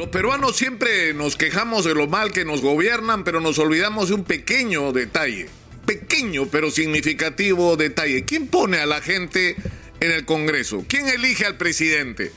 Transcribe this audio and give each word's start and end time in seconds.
Los 0.00 0.08
peruanos 0.08 0.56
siempre 0.56 1.12
nos 1.12 1.36
quejamos 1.36 1.84
de 1.84 1.94
lo 1.94 2.06
mal 2.06 2.32
que 2.32 2.46
nos 2.46 2.62
gobiernan, 2.62 3.22
pero 3.22 3.38
nos 3.38 3.58
olvidamos 3.58 4.08
de 4.08 4.14
un 4.14 4.24
pequeño 4.24 4.92
detalle. 4.92 5.50
Pequeño 5.84 6.46
pero 6.46 6.70
significativo 6.70 7.76
detalle. 7.76 8.24
¿Quién 8.24 8.46
pone 8.46 8.78
a 8.78 8.86
la 8.86 9.02
gente 9.02 9.56
en 10.00 10.10
el 10.10 10.24
Congreso? 10.24 10.86
¿Quién 10.88 11.06
elige 11.06 11.44
al 11.44 11.58
presidente? 11.58 12.32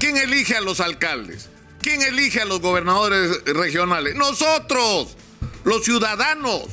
¿Quién 0.00 0.16
elige 0.16 0.56
a 0.56 0.60
los 0.60 0.80
alcaldes? 0.80 1.50
¿Quién 1.80 2.02
elige 2.02 2.40
a 2.40 2.46
los 2.46 2.60
gobernadores 2.60 3.44
regionales? 3.44 4.16
Nosotros, 4.16 5.16
los 5.62 5.84
ciudadanos. 5.84 6.64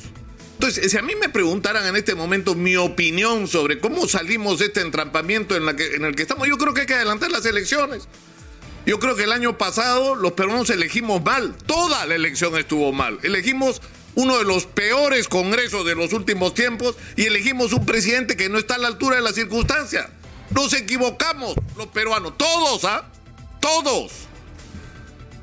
Entonces, 0.54 0.89
si 0.89 0.98
a 0.98 1.04
mí 1.04 1.14
me 1.21 1.30
preguntaran 1.30 1.86
en 1.86 1.96
este 1.96 2.16
momento 2.16 2.55
mi 2.55 2.78
opinión 2.78 3.48
sobre 3.48 3.78
cómo 3.78 4.08
salimos 4.08 4.58
de 4.58 4.66
este 4.66 4.82
entrampamiento 4.82 5.55
en, 5.55 5.70
en 5.70 6.04
el 6.04 6.16
que 6.16 6.23
estamos, 6.23 6.48
yo 6.48 6.58
creo 6.58 6.73
que 6.73 6.82
hay 6.82 6.88
que 6.88 6.96
adelantar 6.96 7.30
las 7.30 7.46
elecciones. 7.46 8.08
Yo 8.86 9.00
creo 9.00 9.16
que 9.16 9.23
el 9.23 9.32
año 9.32 9.57
pasado 9.57 10.16
los 10.16 10.32
peruanos 10.34 10.70
elegimos 10.70 11.23
mal. 11.23 11.55
Toda 11.66 12.05
la 12.05 12.16
elección 12.16 12.58
estuvo 12.58 12.91
mal. 12.91 13.20
Elegimos 13.21 13.81
uno 14.16 14.38
de 14.38 14.44
los 14.44 14.66
peores 14.66 15.27
congresos 15.27 15.85
de 15.85 15.95
los 15.95 16.13
últimos 16.13 16.54
tiempos 16.54 16.95
y 17.16 17.26
elegimos 17.26 17.73
un 17.73 17.85
presidente 17.85 18.35
que 18.35 18.49
no 18.49 18.57
está 18.57 18.76
a 18.76 18.80
la 18.80 18.88
altura 18.88 19.17
de 19.17 19.21
las 19.21 19.35
circunstancias. 19.35 20.07
Nos 20.49 20.73
equivocamos 20.73 21.55
los 21.77 21.88
peruanos, 21.88 22.38
todos, 22.38 22.84
¿ah? 22.85 23.07
Todos. 23.59 24.12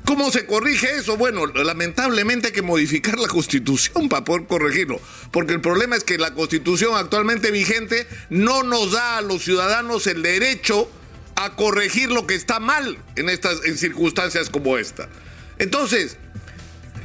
¿Cómo 0.05 0.31
se 0.31 0.45
corrige 0.45 0.97
eso? 0.97 1.17
Bueno, 1.17 1.45
lamentablemente 1.45 2.47
hay 2.47 2.53
que 2.53 2.61
modificar 2.61 3.17
la 3.19 3.27
constitución 3.27 4.09
para 4.09 4.23
poder 4.23 4.47
corregirlo, 4.47 4.99
porque 5.31 5.53
el 5.53 5.61
problema 5.61 5.95
es 5.95 6.03
que 6.03 6.17
la 6.17 6.33
constitución 6.33 6.95
actualmente 6.95 7.51
vigente 7.51 8.07
no 8.29 8.63
nos 8.63 8.91
da 8.91 9.17
a 9.17 9.21
los 9.21 9.43
ciudadanos 9.43 10.07
el 10.07 10.23
derecho 10.23 10.89
a 11.45 11.55
corregir 11.55 12.11
lo 12.11 12.27
que 12.27 12.35
está 12.35 12.59
mal 12.59 12.97
en 13.15 13.29
estas 13.29 13.63
en 13.65 13.77
circunstancias 13.77 14.49
como 14.49 14.77
esta. 14.77 15.07
Entonces, 15.57 16.17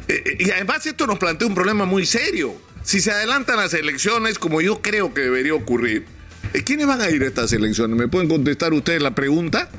eh, 0.09 0.23
eh, 0.25 0.37
y 0.41 0.51
además 0.51 0.85
esto 0.87 1.07
nos 1.07 1.19
plantea 1.19 1.47
un 1.47 1.55
problema 1.55 1.85
muy 1.85 2.05
serio. 2.05 2.55
Si 2.83 3.01
se 3.01 3.13
adelantan 3.13 3.57
las 3.57 3.75
elecciones, 3.75 4.39
como 4.39 4.61
yo 4.61 4.83
creo 4.83 5.15
que 5.15 5.23
debería 5.23 5.55
ocurrir, 5.55 6.07
eh, 6.53 6.63
¿quiénes 6.65 6.87
van 6.87 7.01
a 7.01 7.11
ir 7.11 7.23
a 7.23 7.27
estas 7.27 7.53
elecciones? 7.53 7.97
¿Me 7.97 8.09
pueden 8.09 8.29
contestar 8.29 8.73
ustedes 8.73 9.03
la 9.03 9.15
pregunta? 9.15 9.71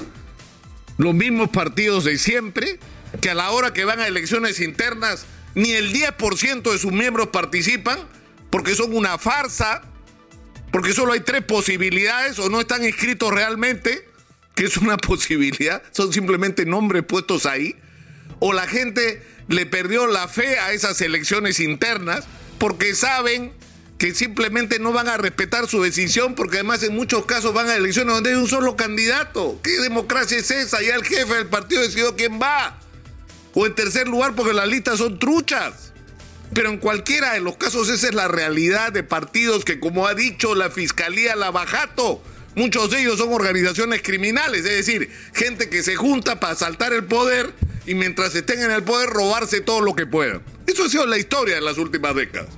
Los 0.98 1.14
mismos 1.14 1.50
partidos 1.50 2.06
de 2.06 2.18
siempre, 2.18 2.80
que 3.22 3.30
a 3.30 3.36
la 3.36 3.52
hora 3.52 3.74
que 3.74 3.84
van 3.86 4.00
a 4.00 4.08
elecciones 4.08 4.62
internas, 4.62 5.26
ni 5.54 5.74
el 5.74 5.94
10% 5.94 6.72
de 6.72 6.78
sus 6.78 6.92
miembros 6.92 7.28
participan, 7.28 8.00
porque 8.50 8.74
son 8.74 8.96
una 8.96 9.18
farsa, 9.18 9.82
porque 10.72 10.94
solo 10.94 11.12
hay 11.12 11.20
tres 11.20 11.44
posibilidades 11.44 12.40
o 12.40 12.50
no 12.50 12.62
están 12.62 12.84
inscritos 12.84 13.34
realmente 13.34 14.15
que 14.56 14.66
es 14.66 14.78
una 14.78 14.98
posibilidad, 14.98 15.84
son 15.92 16.12
simplemente 16.12 16.66
nombres 16.66 17.04
puestos 17.04 17.46
ahí, 17.46 17.76
o 18.40 18.54
la 18.54 18.68
gente 18.68 19.22
le 19.48 19.66
perdió 19.66 20.08
la 20.08 20.28
fe 20.28 20.60
a 20.60 20.74
esas 20.74 21.00
elecciones 21.02 21.60
internas 21.60 22.26
porque 22.58 22.96
saben 22.96 23.54
que 23.98 24.14
simplemente 24.14 24.80
no 24.80 24.92
van 24.92 25.08
a 25.08 25.18
respetar 25.18 25.68
su 25.68 25.82
decisión 25.82 26.36
porque 26.36 26.58
además 26.58 26.84
en 26.84 26.96
muchos 26.96 27.26
casos 27.26 27.54
van 27.54 27.70
a 27.70 27.76
elecciones 27.76 28.14
donde 28.14 28.32
hay 28.32 28.36
un 28.36 28.48
solo 28.48 28.76
candidato. 28.76 29.60
¿Qué 29.64 29.80
democracia 29.80 30.38
es 30.38 30.52
esa? 30.52 30.82
Ya 30.82 30.96
el 30.96 31.04
jefe 31.04 31.34
del 31.36 31.48
partido 31.48 31.82
decidió 31.82 32.16
quién 32.16 32.40
va. 32.42 32.80
O 33.54 33.66
en 33.66 33.74
tercer 33.74 34.08
lugar 34.08 34.36
porque 34.36 34.54
las 34.54 34.68
listas 34.68 34.98
son 34.98 35.18
truchas. 35.18 35.94
Pero 36.54 36.70
en 36.70 36.78
cualquiera 36.78 37.34
de 37.34 37.40
los 37.40 37.58
casos 37.58 37.90
esa 37.90 38.08
es 38.08 38.14
la 38.14 38.28
realidad 38.28 38.92
de 38.92 39.04
partidos 39.04 39.64
que 39.64 39.80
como 39.80 40.08
ha 40.08 40.14
dicho 40.14 40.56
la 40.56 40.70
Fiscalía 40.70 41.36
Lavajato, 41.36 42.22
Muchos 42.56 42.90
de 42.90 43.02
ellos 43.02 43.18
son 43.18 43.34
organizaciones 43.34 44.02
criminales, 44.02 44.66
es 44.66 44.86
decir, 44.86 45.12
gente 45.34 45.70
que 45.70 45.84
se 45.84 45.96
junta 45.96 46.40
para 46.40 46.54
asaltar 46.54 46.94
el 46.94 47.04
poder 47.04 47.54
y 47.86 47.96
mientras 47.96 48.34
estén 48.34 48.62
en 48.62 48.72
el 48.72 48.84
poder 48.84 49.10
robarse 49.10 49.60
todo 49.60 49.82
lo 49.82 49.94
que 49.94 50.06
puedan. 50.06 50.42
Eso 50.66 50.86
ha 50.86 50.90
sido 50.90 51.06
la 51.06 51.18
historia 51.18 51.58
en 51.58 51.66
las 51.66 51.78
últimas 51.78 52.16
décadas. 52.16 52.50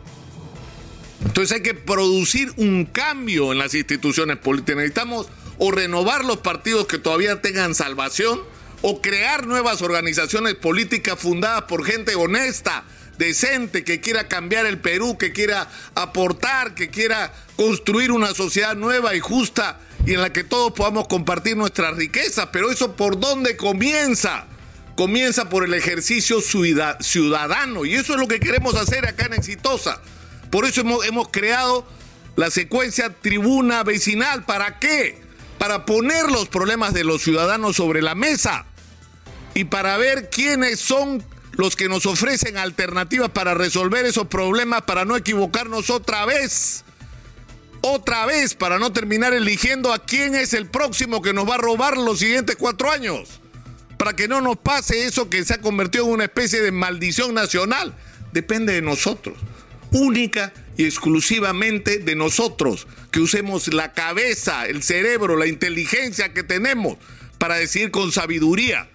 Entonces 1.26 1.58
hay 1.58 1.64
que 1.64 1.74
producir 1.74 2.54
un 2.58 2.86
cambio 2.86 3.52
en 3.52 3.58
las 3.58 3.74
instituciones 3.74 4.38
políticas. 4.38 4.78
Necesitamos 4.78 5.28
o 5.58 5.72
renovar 5.72 6.24
los 6.24 6.38
partidos 6.38 6.86
que 6.86 7.00
todavía 7.00 7.42
tengan 7.42 7.74
salvación 7.74 8.42
o 8.82 9.02
crear 9.02 9.46
nuevas 9.48 9.82
organizaciones 9.82 10.56
políticas 10.56 11.20
fundadas 11.20 11.64
por 11.64 11.86
gente 11.86 12.16
honesta, 12.16 12.84
decente, 13.18 13.84
que 13.84 14.00
quiera 14.00 14.28
cambiar 14.28 14.66
el 14.66 14.80
Perú, 14.80 15.18
que 15.18 15.32
quiera 15.32 15.68
aportar, 15.96 16.76
que 16.76 16.90
quiera 16.90 17.34
construir 17.56 18.12
una 18.12 18.34
sociedad 18.34 18.76
nueva 18.76 19.16
y 19.16 19.20
justa 19.20 19.80
y 20.06 20.14
en 20.14 20.22
la 20.22 20.32
que 20.32 20.44
todos 20.44 20.74
podamos 20.74 21.08
compartir 21.08 21.58
nuestras 21.58 21.96
riquezas. 21.96 22.50
Pero 22.52 22.72
eso 22.72 22.96
por 22.96 23.20
dónde 23.20 23.58
comienza? 23.58 24.46
Comienza 24.96 25.50
por 25.50 25.64
el 25.64 25.74
ejercicio 25.74 26.40
ciudadano 26.42 27.86
y 27.86 27.96
eso 27.96 28.14
es 28.14 28.20
lo 28.20 28.28
que 28.28 28.40
queremos 28.40 28.76
hacer 28.76 29.06
acá 29.08 29.26
en 29.26 29.34
Exitosa. 29.34 30.02
Por 30.50 30.66
eso 30.66 30.82
hemos, 30.82 31.06
hemos 31.06 31.28
creado 31.30 31.86
la 32.36 32.50
secuencia 32.50 33.10
tribuna 33.10 33.84
vecinal. 33.84 34.44
¿Para 34.46 34.80
qué? 34.80 35.27
Para 35.58 35.86
poner 35.86 36.30
los 36.30 36.48
problemas 36.48 36.94
de 36.94 37.04
los 37.04 37.22
ciudadanos 37.22 37.76
sobre 37.76 38.02
la 38.02 38.16
mesa 38.16 38.66
y 39.54 39.64
para 39.66 39.98
ver 39.98 40.30
quiénes 40.30 40.80
son 40.80 41.24
los 41.54 41.76
que 41.76 41.90
nos 41.90 42.06
ofrecen 42.06 42.58
alternativas 42.58 43.30
para 43.30 43.56
resolver 43.56 44.06
esos 44.06 44.28
problemas, 44.28 44.84
para 44.84 45.06
no 45.06 45.16
equivocarnos 45.16 45.90
otra 45.90 46.26
vez 46.26 46.84
otra 47.82 48.26
vez 48.26 48.54
para 48.54 48.80
no 48.80 48.92
terminar 48.92 49.34
eligiendo 49.34 49.94
a 49.94 50.00
quién 50.00 50.36
es 50.36 50.54
el 50.54 50.68
próximo 50.68 51.22
que 51.22 51.34
nos 51.34 51.50
va 51.50 51.56
a 51.56 51.60
robar 51.60 51.98
los 51.98 52.20
siguientes 52.20 52.56
cuatro 52.56 52.92
años. 52.92 53.40
Para 53.98 54.14
que 54.14 54.28
no 54.28 54.42
nos 54.42 54.58
pase 54.58 55.06
eso 55.06 55.30
que 55.30 55.44
se 55.44 55.56
ha 55.56 55.62
convertido 55.62 56.06
en 56.06 56.12
una 56.12 56.26
especie 56.26 56.62
de 56.62 56.72
maldición 56.72 57.34
nacional. 57.34 57.96
Depende 58.32 58.74
de 58.74 58.82
nosotros. 58.82 59.38
Única 59.92 60.54
y 60.78 60.86
exclusivamente 60.86 61.98
de 61.98 62.16
nosotros. 62.16 62.88
Que 63.12 63.20
usemos 63.20 63.74
la 63.74 63.94
cabeza, 63.94 64.68
el 64.68 64.84
cerebro, 64.84 65.36
la 65.36 65.48
inteligencia 65.48 66.34
que 66.34 66.44
tenemos 66.44 66.98
para 67.38 67.56
decidir 67.56 67.92
con 67.92 68.12
sabiduría 68.12 68.90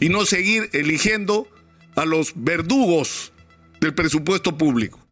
y 0.00 0.08
no 0.08 0.24
seguir 0.24 0.70
eligiendo 0.72 1.48
a 1.96 2.04
los 2.04 2.32
verdugos 2.34 3.32
del 3.80 3.94
presupuesto 3.94 4.56
público. 4.56 5.00